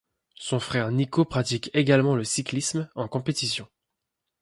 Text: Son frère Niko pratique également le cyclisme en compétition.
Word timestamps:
Son 0.39 0.59
frère 0.59 0.89
Niko 0.91 1.25
pratique 1.25 1.69
également 1.75 2.15
le 2.15 2.23
cyclisme 2.23 2.89
en 2.95 3.07
compétition. 3.07 3.67